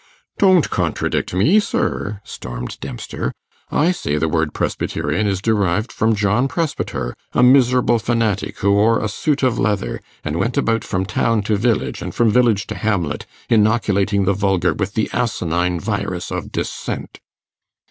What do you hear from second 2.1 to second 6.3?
stormed Dempster. 'I say the word presbyterian is derived from